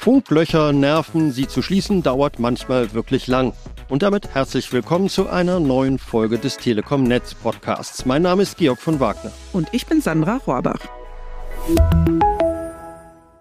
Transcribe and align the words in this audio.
Funklöcher 0.00 0.72
nerven, 0.72 1.30
sie 1.30 1.46
zu 1.46 1.60
schließen 1.60 2.02
dauert 2.02 2.38
manchmal 2.38 2.94
wirklich 2.94 3.26
lang. 3.26 3.52
Und 3.90 4.02
damit 4.02 4.34
herzlich 4.34 4.72
willkommen 4.72 5.10
zu 5.10 5.28
einer 5.28 5.60
neuen 5.60 5.98
Folge 5.98 6.38
des 6.38 6.56
Telekom 6.56 7.02
Netz 7.02 7.34
Podcasts. 7.34 8.06
Mein 8.06 8.22
Name 8.22 8.44
ist 8.44 8.56
Georg 8.56 8.80
von 8.80 8.98
Wagner. 8.98 9.30
Und 9.52 9.68
ich 9.72 9.84
bin 9.84 10.00
Sandra 10.00 10.38
Rohrbach. 10.38 10.80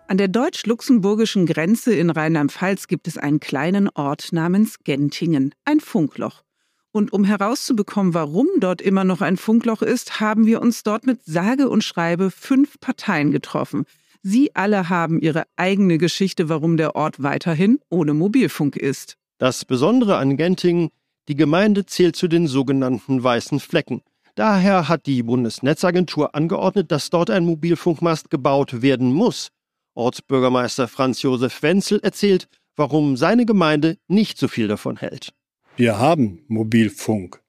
An 0.09 0.17
der 0.17 0.27
deutsch-luxemburgischen 0.27 1.45
Grenze 1.45 1.95
in 1.95 2.09
Rheinland-Pfalz 2.09 2.87
gibt 2.87 3.07
es 3.07 3.17
einen 3.17 3.39
kleinen 3.39 3.87
Ort 3.95 4.33
namens 4.33 4.79
Gentingen, 4.83 5.55
ein 5.63 5.79
Funkloch. 5.79 6.43
Und 6.91 7.13
um 7.13 7.23
herauszubekommen, 7.23 8.13
warum 8.13 8.47
dort 8.59 8.81
immer 8.81 9.05
noch 9.05 9.21
ein 9.21 9.37
Funkloch 9.37 9.81
ist, 9.81 10.19
haben 10.19 10.45
wir 10.45 10.61
uns 10.61 10.83
dort 10.83 11.05
mit 11.05 11.23
sage 11.23 11.69
und 11.69 11.85
schreibe 11.85 12.31
fünf 12.31 12.81
Parteien 12.81 13.31
getroffen. 13.31 13.85
Sie 14.21 14.53
alle 14.55 14.89
haben 14.89 15.19
ihre 15.21 15.45
eigene 15.55 15.97
Geschichte, 15.97 16.49
warum 16.49 16.75
der 16.75 16.95
Ort 16.95 17.23
weiterhin 17.23 17.79
ohne 17.89 18.13
Mobilfunk 18.13 18.75
ist. 18.75 19.15
Das 19.37 19.63
Besondere 19.63 20.17
an 20.17 20.35
Gentingen, 20.35 20.89
die 21.29 21.35
Gemeinde 21.35 21.85
zählt 21.85 22.15
zu 22.15 22.27
den 22.27 22.47
sogenannten 22.47 23.23
weißen 23.23 23.59
Flecken. 23.59 24.01
Daher 24.35 24.89
hat 24.89 25.05
die 25.05 25.23
Bundesnetzagentur 25.23 26.35
angeordnet, 26.35 26.91
dass 26.91 27.09
dort 27.09 27.29
ein 27.29 27.45
Mobilfunkmast 27.45 28.29
gebaut 28.29 28.81
werden 28.81 29.13
muss. 29.13 29.49
Ortsbürgermeister 29.95 30.87
Franz 30.87 31.21
Josef 31.21 31.61
Wenzel 31.61 31.99
erzählt, 32.01 32.47
warum 32.75 33.17
seine 33.17 33.45
Gemeinde 33.45 33.97
nicht 34.07 34.37
so 34.37 34.47
viel 34.47 34.67
davon 34.67 34.97
hält. 34.97 35.33
Wir 35.75 35.97
haben 35.97 36.43
Mobilfunk. 36.47 37.41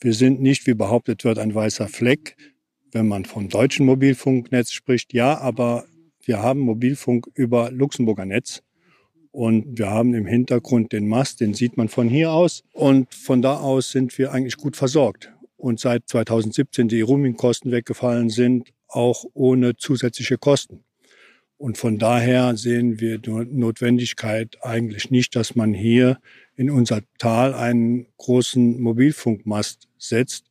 Wir 0.00 0.14
sind 0.14 0.40
nicht, 0.40 0.66
wie 0.66 0.74
behauptet 0.74 1.24
wird, 1.24 1.38
ein 1.38 1.54
weißer 1.54 1.88
Fleck. 1.88 2.36
Wenn 2.92 3.08
man 3.08 3.24
vom 3.24 3.48
deutschen 3.48 3.86
Mobilfunknetz 3.86 4.72
spricht, 4.72 5.12
ja, 5.12 5.38
aber 5.38 5.84
wir 6.26 6.42
haben 6.42 6.60
Mobilfunk 6.60 7.28
über 7.34 7.70
Luxemburger 7.70 8.26
Netz. 8.26 8.62
Und 9.30 9.78
wir 9.78 9.90
haben 9.90 10.14
im 10.14 10.26
Hintergrund 10.26 10.92
den 10.92 11.08
Mast, 11.08 11.40
den 11.40 11.52
sieht 11.52 11.76
man 11.76 11.88
von 11.88 12.08
hier 12.08 12.32
aus. 12.32 12.64
Und 12.72 13.14
von 13.14 13.42
da 13.42 13.58
aus 13.58 13.90
sind 13.90 14.16
wir 14.18 14.32
eigentlich 14.32 14.56
gut 14.56 14.76
versorgt. 14.76 15.32
Und 15.56 15.78
seit 15.78 16.08
2017 16.08 16.88
die 16.88 17.02
Roaming-Kosten 17.02 17.70
weggefallen 17.70 18.30
sind, 18.30 18.72
auch 18.88 19.24
ohne 19.34 19.76
zusätzliche 19.76 20.38
Kosten. 20.38 20.84
Und 21.58 21.78
von 21.78 21.98
daher 21.98 22.56
sehen 22.56 23.00
wir 23.00 23.18
die 23.18 23.30
Notwendigkeit 23.30 24.58
eigentlich 24.62 25.10
nicht, 25.10 25.36
dass 25.36 25.54
man 25.54 25.72
hier 25.72 26.18
in 26.54 26.70
unser 26.70 27.00
Tal 27.18 27.54
einen 27.54 28.06
großen 28.18 28.80
Mobilfunkmast 28.80 29.88
setzt, 29.98 30.46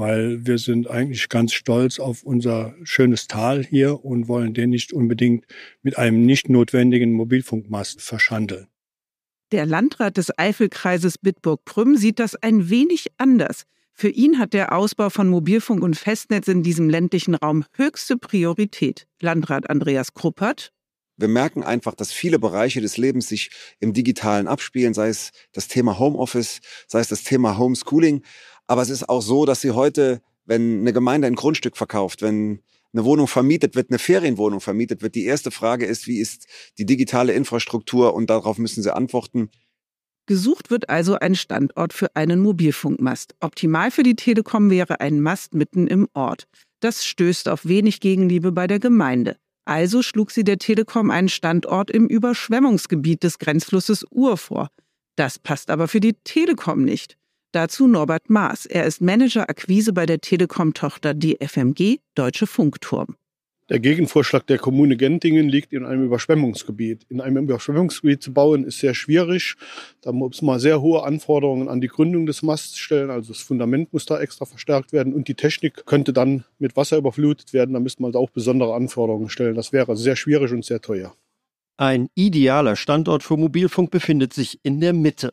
weil 0.00 0.46
wir 0.46 0.56
sind 0.56 0.88
eigentlich 0.88 1.28
ganz 1.28 1.52
stolz 1.52 2.00
auf 2.00 2.22
unser 2.22 2.74
schönes 2.84 3.28
Tal 3.28 3.62
hier 3.62 4.02
und 4.02 4.28
wollen 4.28 4.54
den 4.54 4.70
nicht 4.70 4.94
unbedingt 4.94 5.44
mit 5.82 5.98
einem 5.98 6.24
nicht 6.24 6.48
notwendigen 6.48 7.12
Mobilfunkmast 7.12 8.00
verschandeln. 8.00 8.66
Der 9.52 9.66
Landrat 9.66 10.16
des 10.16 10.36
Eifelkreises 10.38 11.18
Bitburg-Prüm 11.18 11.98
sieht 11.98 12.18
das 12.18 12.34
ein 12.34 12.70
wenig 12.70 13.08
anders. 13.18 13.64
Für 13.92 14.08
ihn 14.08 14.38
hat 14.38 14.54
der 14.54 14.72
Ausbau 14.72 15.10
von 15.10 15.28
Mobilfunk 15.28 15.82
und 15.82 15.98
Festnetz 15.98 16.48
in 16.48 16.62
diesem 16.62 16.88
ländlichen 16.88 17.34
Raum 17.34 17.66
höchste 17.74 18.16
Priorität. 18.16 19.06
Landrat 19.20 19.68
Andreas 19.68 20.14
Kruppert. 20.14 20.72
Wir 21.18 21.28
merken 21.28 21.62
einfach, 21.62 21.94
dass 21.94 22.10
viele 22.10 22.38
Bereiche 22.38 22.80
des 22.80 22.96
Lebens 22.96 23.28
sich 23.28 23.50
im 23.78 23.92
Digitalen 23.92 24.48
abspielen, 24.48 24.94
sei 24.94 25.08
es 25.08 25.32
das 25.52 25.68
Thema 25.68 25.98
Homeoffice, 25.98 26.60
sei 26.86 27.00
es 27.00 27.08
das 27.08 27.24
Thema 27.24 27.58
Homeschooling. 27.58 28.22
Aber 28.70 28.82
es 28.82 28.90
ist 28.90 29.08
auch 29.08 29.20
so, 29.20 29.46
dass 29.46 29.62
sie 29.62 29.72
heute, 29.72 30.22
wenn 30.44 30.82
eine 30.82 30.92
Gemeinde 30.92 31.26
ein 31.26 31.34
Grundstück 31.34 31.76
verkauft, 31.76 32.22
wenn 32.22 32.60
eine 32.92 33.04
Wohnung 33.04 33.26
vermietet 33.26 33.74
wird, 33.74 33.90
eine 33.90 33.98
Ferienwohnung 33.98 34.60
vermietet 34.60 35.02
wird, 35.02 35.16
die 35.16 35.24
erste 35.24 35.50
Frage 35.50 35.86
ist, 35.86 36.06
wie 36.06 36.20
ist 36.20 36.46
die 36.78 36.86
digitale 36.86 37.32
Infrastruktur 37.32 38.14
und 38.14 38.30
darauf 38.30 38.58
müssen 38.58 38.84
sie 38.84 38.94
antworten. 38.94 39.50
Gesucht 40.26 40.70
wird 40.70 40.88
also 40.88 41.16
ein 41.16 41.34
Standort 41.34 41.92
für 41.92 42.14
einen 42.14 42.38
Mobilfunkmast. 42.38 43.34
Optimal 43.40 43.90
für 43.90 44.04
die 44.04 44.14
Telekom 44.14 44.70
wäre 44.70 45.00
ein 45.00 45.20
Mast 45.20 45.52
mitten 45.52 45.88
im 45.88 46.06
Ort. 46.14 46.46
Das 46.78 47.04
stößt 47.04 47.48
auf 47.48 47.66
wenig 47.66 47.98
Gegenliebe 47.98 48.52
bei 48.52 48.68
der 48.68 48.78
Gemeinde. 48.78 49.36
Also 49.64 50.00
schlug 50.00 50.30
sie 50.30 50.44
der 50.44 50.58
Telekom 50.58 51.10
einen 51.10 51.28
Standort 51.28 51.90
im 51.90 52.06
Überschwemmungsgebiet 52.06 53.24
des 53.24 53.40
Grenzflusses 53.40 54.06
Ur 54.12 54.36
vor. 54.36 54.68
Das 55.16 55.40
passt 55.40 55.70
aber 55.70 55.88
für 55.88 55.98
die 55.98 56.14
Telekom 56.22 56.84
nicht. 56.84 57.19
Dazu 57.52 57.88
Norbert 57.88 58.30
Maas. 58.30 58.64
Er 58.64 58.84
ist 58.84 59.00
Manager 59.00 59.50
Akquise 59.50 59.92
bei 59.92 60.06
der 60.06 60.20
Telekom-Tochter 60.20 61.14
DFMG, 61.14 61.98
Deutsche 62.14 62.46
Funkturm. 62.46 63.16
Der 63.68 63.80
Gegenvorschlag 63.80 64.46
der 64.46 64.58
Kommune 64.58 64.96
Gentingen 64.96 65.48
liegt 65.48 65.72
in 65.72 65.84
einem 65.84 66.04
Überschwemmungsgebiet. 66.04 67.06
In 67.08 67.20
einem 67.20 67.44
Überschwemmungsgebiet 67.44 68.22
zu 68.22 68.32
bauen 68.32 68.62
ist 68.62 68.78
sehr 68.78 68.94
schwierig. 68.94 69.56
Da 70.00 70.12
muss 70.12 70.42
man 70.42 70.60
sehr 70.60 70.80
hohe 70.80 71.02
Anforderungen 71.02 71.68
an 71.68 71.80
die 71.80 71.88
Gründung 71.88 72.24
des 72.24 72.42
Masts 72.42 72.78
stellen. 72.78 73.10
Also 73.10 73.32
das 73.32 73.42
Fundament 73.42 73.92
muss 73.92 74.06
da 74.06 74.20
extra 74.20 74.44
verstärkt 74.44 74.92
werden 74.92 75.12
und 75.12 75.26
die 75.26 75.34
Technik 75.34 75.86
könnte 75.86 76.12
dann 76.12 76.44
mit 76.60 76.76
Wasser 76.76 76.98
überflutet 76.98 77.52
werden. 77.52 77.72
Da 77.72 77.80
müsste 77.80 78.02
man 78.02 78.14
auch 78.14 78.30
besondere 78.30 78.74
Anforderungen 78.74 79.28
stellen. 79.28 79.56
Das 79.56 79.72
wäre 79.72 79.96
sehr 79.96 80.14
schwierig 80.14 80.52
und 80.52 80.64
sehr 80.64 80.80
teuer. 80.80 81.16
Ein 81.76 82.10
idealer 82.14 82.76
Standort 82.76 83.24
für 83.24 83.36
Mobilfunk 83.36 83.90
befindet 83.90 84.34
sich 84.34 84.60
in 84.62 84.80
der 84.80 84.92
Mitte. 84.92 85.32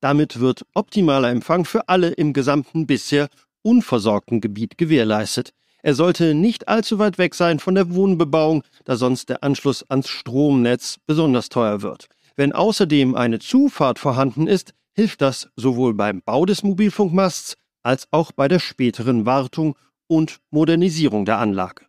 Damit 0.00 0.40
wird 0.40 0.64
optimaler 0.74 1.30
Empfang 1.30 1.64
für 1.64 1.88
alle 1.88 2.10
im 2.10 2.32
gesamten 2.32 2.86
bisher 2.86 3.28
unversorgten 3.62 4.40
Gebiet 4.40 4.78
gewährleistet. 4.78 5.52
Er 5.82 5.94
sollte 5.94 6.34
nicht 6.34 6.68
allzu 6.68 6.98
weit 6.98 7.18
weg 7.18 7.34
sein 7.34 7.58
von 7.58 7.74
der 7.74 7.94
Wohnbebauung, 7.94 8.62
da 8.84 8.96
sonst 8.96 9.28
der 9.28 9.42
Anschluss 9.42 9.84
ans 9.88 10.08
Stromnetz 10.08 10.98
besonders 11.06 11.48
teuer 11.48 11.82
wird. 11.82 12.08
Wenn 12.36 12.52
außerdem 12.52 13.14
eine 13.14 13.38
Zufahrt 13.40 13.98
vorhanden 13.98 14.46
ist, 14.46 14.74
hilft 14.92 15.20
das 15.20 15.48
sowohl 15.56 15.94
beim 15.94 16.22
Bau 16.24 16.44
des 16.46 16.62
Mobilfunkmasts 16.62 17.56
als 17.82 18.08
auch 18.10 18.32
bei 18.32 18.48
der 18.48 18.58
späteren 18.58 19.26
Wartung 19.26 19.76
und 20.06 20.40
Modernisierung 20.50 21.24
der 21.24 21.38
Anlage. 21.38 21.86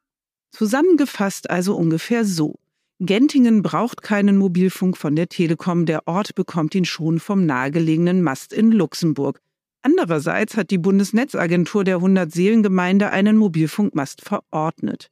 Zusammengefasst 0.52 1.50
also 1.50 1.76
ungefähr 1.76 2.26
so. 2.26 2.56
Gentingen 3.02 3.62
braucht 3.62 4.02
keinen 4.02 4.38
Mobilfunk 4.38 4.98
von 4.98 5.16
der 5.16 5.30
Telekom, 5.30 5.86
der 5.86 6.06
Ort 6.06 6.36
bekommt 6.36 6.76
ihn 6.76 6.84
schon 6.84 7.20
vom 7.20 7.46
nahegelegenen 7.46 8.22
Mast 8.22 8.52
in 8.52 8.74
Luxemburg. 8.74 9.40
Andererseits 9.82 10.58
hat 10.58 10.70
die 10.70 10.78
Bundesnetzagentur 10.78 11.86
der 11.86 12.00
100-Seelen-Gemeinde 12.00 13.10
einen 13.12 13.38
Mobilfunkmast 13.38 14.22
verordnet. 14.22 15.10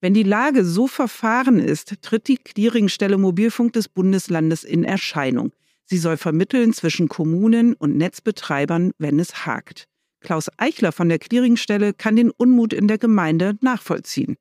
Wenn 0.00 0.12
die 0.12 0.24
Lage 0.24 0.64
so 0.64 0.88
verfahren 0.88 1.60
ist, 1.60 2.02
tritt 2.02 2.26
die 2.26 2.36
Clearingstelle 2.36 3.16
Mobilfunk 3.16 3.74
des 3.74 3.88
Bundeslandes 3.88 4.64
in 4.64 4.82
Erscheinung. 4.82 5.52
Sie 5.84 5.98
soll 5.98 6.16
vermitteln 6.16 6.72
zwischen 6.72 7.08
Kommunen 7.08 7.74
und 7.74 7.96
Netzbetreibern, 7.96 8.90
wenn 8.98 9.20
es 9.20 9.46
hakt. 9.46 9.84
Klaus 10.20 10.50
Eichler 10.56 10.90
von 10.90 11.08
der 11.08 11.20
Clearingstelle 11.20 11.94
kann 11.94 12.16
den 12.16 12.30
Unmut 12.30 12.72
in 12.72 12.88
der 12.88 12.98
Gemeinde 12.98 13.56
nachvollziehen. 13.60 14.36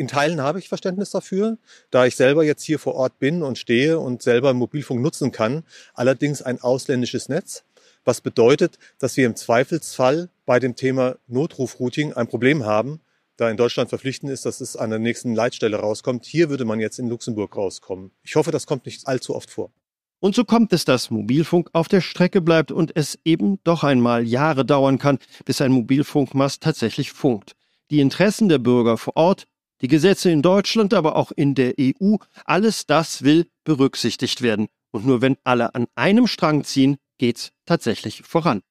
In 0.00 0.08
Teilen 0.08 0.40
habe 0.40 0.58
ich 0.58 0.70
Verständnis 0.70 1.10
dafür, 1.10 1.58
da 1.90 2.06
ich 2.06 2.16
selber 2.16 2.42
jetzt 2.42 2.62
hier 2.62 2.78
vor 2.78 2.94
Ort 2.94 3.18
bin 3.18 3.42
und 3.42 3.58
stehe 3.58 3.98
und 3.98 4.22
selber 4.22 4.54
Mobilfunk 4.54 5.02
nutzen 5.02 5.30
kann. 5.30 5.62
Allerdings 5.92 6.40
ein 6.40 6.58
ausländisches 6.58 7.28
Netz, 7.28 7.64
was 8.02 8.22
bedeutet, 8.22 8.78
dass 8.98 9.18
wir 9.18 9.26
im 9.26 9.36
Zweifelsfall 9.36 10.30
bei 10.46 10.58
dem 10.58 10.74
Thema 10.74 11.16
Notrufrouting 11.26 12.14
ein 12.14 12.28
Problem 12.28 12.64
haben, 12.64 13.00
da 13.36 13.50
in 13.50 13.58
Deutschland 13.58 13.90
verpflichtend 13.90 14.32
ist, 14.32 14.46
dass 14.46 14.62
es 14.62 14.74
an 14.74 14.88
der 14.88 14.98
nächsten 14.98 15.34
Leitstelle 15.34 15.76
rauskommt. 15.76 16.24
Hier 16.24 16.48
würde 16.48 16.64
man 16.64 16.80
jetzt 16.80 16.98
in 16.98 17.10
Luxemburg 17.10 17.54
rauskommen. 17.54 18.10
Ich 18.22 18.36
hoffe, 18.36 18.52
das 18.52 18.66
kommt 18.66 18.86
nicht 18.86 19.06
allzu 19.06 19.36
oft 19.36 19.50
vor. 19.50 19.70
Und 20.18 20.34
so 20.34 20.44
kommt 20.44 20.72
es, 20.72 20.86
dass 20.86 21.10
Mobilfunk 21.10 21.68
auf 21.74 21.88
der 21.88 22.00
Strecke 22.00 22.40
bleibt 22.40 22.72
und 22.72 22.96
es 22.96 23.18
eben 23.26 23.58
doch 23.64 23.84
einmal 23.84 24.26
Jahre 24.26 24.64
dauern 24.64 24.96
kann, 24.96 25.18
bis 25.44 25.60
ein 25.60 25.72
Mobilfunkmast 25.72 26.62
tatsächlich 26.62 27.12
funkt. 27.12 27.54
Die 27.90 28.00
Interessen 28.00 28.48
der 28.48 28.60
Bürger 28.60 28.96
vor 28.96 29.16
Ort 29.16 29.46
die 29.80 29.88
Gesetze 29.88 30.30
in 30.30 30.42
Deutschland, 30.42 30.94
aber 30.94 31.16
auch 31.16 31.32
in 31.32 31.54
der 31.54 31.74
EU, 31.80 32.16
alles 32.44 32.86
das 32.86 33.22
will 33.22 33.46
berücksichtigt 33.64 34.42
werden. 34.42 34.68
Und 34.90 35.06
nur 35.06 35.22
wenn 35.22 35.36
alle 35.44 35.74
an 35.74 35.86
einem 35.94 36.26
Strang 36.26 36.64
ziehen, 36.64 36.96
geht's 37.18 37.52
tatsächlich 37.66 38.22
voran. 38.22 38.62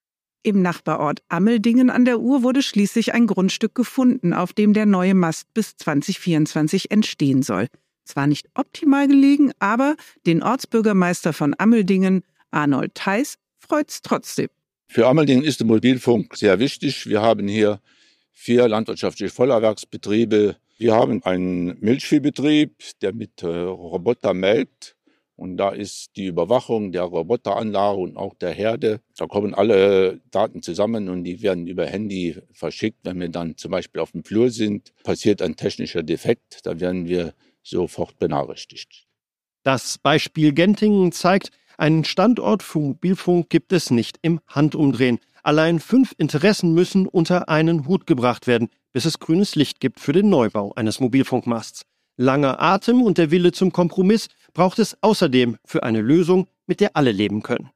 Im 0.41 0.61
Nachbarort 0.61 1.21
Ammeldingen 1.27 1.89
an 1.89 2.05
der 2.05 2.19
Uhr 2.19 2.43
wurde 2.43 2.61
schließlich 2.61 3.13
ein 3.13 3.27
Grundstück 3.27 3.75
gefunden, 3.75 4.33
auf 4.33 4.53
dem 4.53 4.73
der 4.73 4.85
neue 4.85 5.13
Mast 5.13 5.53
bis 5.53 5.75
2024 5.77 6.91
entstehen 6.91 7.43
soll. 7.43 7.67
Zwar 8.05 8.25
nicht 8.25 8.47
optimal 8.55 9.07
gelegen, 9.07 9.51
aber 9.59 9.95
den 10.25 10.41
Ortsbürgermeister 10.41 11.33
von 11.33 11.53
Ammeldingen, 11.57 12.23
Arnold 12.51 12.95
Theis, 12.95 13.37
freut's 13.57 14.01
trotzdem. 14.01 14.47
Für 14.87 15.07
Ammeldingen 15.07 15.43
ist 15.43 15.59
der 15.59 15.67
Mobilfunk 15.67 16.35
sehr 16.35 16.57
wichtig. 16.59 17.05
Wir 17.07 17.21
haben 17.21 17.47
hier 17.47 17.79
vier 18.31 18.67
landwirtschaftliche 18.67 19.31
Vollerwerksbetriebe, 19.31 20.55
wir 20.79 20.95
haben 20.95 21.21
einen 21.23 21.77
Milchviehbetrieb, 21.81 22.73
der 23.01 23.13
mit 23.13 23.43
äh, 23.43 23.47
Roboter 23.47 24.33
melkt. 24.33 24.95
Und 25.35 25.57
da 25.57 25.69
ist 25.69 26.15
die 26.17 26.25
Überwachung 26.25 26.91
der 26.91 27.03
Roboteranlage 27.03 27.97
und 27.97 28.17
auch 28.17 28.33
der 28.33 28.51
Herde. 28.51 29.01
Da 29.17 29.25
kommen 29.25 29.53
alle 29.53 30.19
Daten 30.31 30.61
zusammen 30.61 31.07
und 31.07 31.23
die 31.23 31.41
werden 31.41 31.67
über 31.67 31.85
Handy 31.85 32.37
verschickt. 32.51 32.99
Wenn 33.03 33.19
wir 33.21 33.29
dann 33.29 33.55
zum 33.55 33.71
Beispiel 33.71 34.01
auf 34.01 34.11
dem 34.11 34.23
Flur 34.23 34.51
sind, 34.51 34.93
passiert 35.03 35.41
ein 35.41 35.55
technischer 35.55 36.03
Defekt, 36.03 36.65
da 36.65 36.79
werden 36.79 37.07
wir 37.07 37.33
sofort 37.63 38.19
benachrichtigt. 38.19 39.07
Das 39.63 39.97
Beispiel 39.97 40.53
Gentingen 40.53 41.11
zeigt, 41.11 41.51
einen 41.77 42.03
Standort 42.03 42.63
für 42.63 42.79
Mobilfunk 42.79 43.49
gibt 43.49 43.71
es 43.71 43.91
nicht 43.91 44.17
im 44.21 44.41
Handumdrehen. 44.47 45.19
Allein 45.43 45.79
fünf 45.79 46.13
Interessen 46.17 46.73
müssen 46.73 47.07
unter 47.07 47.47
einen 47.47 47.87
Hut 47.87 48.05
gebracht 48.05 48.45
werden, 48.45 48.69
bis 48.93 49.05
es 49.05 49.19
grünes 49.19 49.55
Licht 49.55 49.79
gibt 49.79 49.99
für 49.99 50.13
den 50.13 50.29
Neubau 50.29 50.73
eines 50.75 50.99
Mobilfunkmasts. 50.99 51.83
Langer 52.17 52.61
Atem 52.61 53.01
und 53.01 53.17
der 53.17 53.31
Wille 53.31 53.51
zum 53.51 53.71
Kompromiss 53.71 54.27
braucht 54.53 54.79
es 54.79 54.97
außerdem 55.01 55.57
für 55.65 55.83
eine 55.83 56.01
Lösung, 56.01 56.47
mit 56.67 56.81
der 56.81 56.95
alle 56.95 57.11
leben 57.11 57.43
können. 57.43 57.69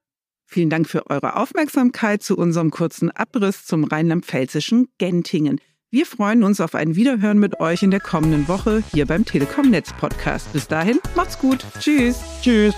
Vielen 0.46 0.70
Dank 0.70 0.88
für 0.88 1.10
eure 1.10 1.38
Aufmerksamkeit 1.38 2.22
zu 2.22 2.38
unserem 2.38 2.70
kurzen 2.70 3.10
Abriss 3.10 3.66
zum 3.66 3.86
rheinland-pfälzischen 3.86 4.90
Gentingen. 4.98 5.60
Wir 5.90 6.06
freuen 6.06 6.44
uns 6.44 6.60
auf 6.60 6.76
ein 6.76 6.96
Wiederhören 6.96 7.40
mit 7.40 7.60
euch 7.60 7.84
in 7.84 7.92
der 7.92 8.00
kommenden 8.00 8.48
Woche 8.48 8.84
hier 8.92 9.06
beim 9.06 9.26
Telekom 9.26 9.70
Netz 9.70 9.94
Podcast. 9.94 10.52
Bis 10.52 10.68
dahin, 10.68 11.00
macht's 11.16 11.40
gut. 11.40 11.66
Tschüss. 11.80 12.20
Tschüss. 12.42 12.74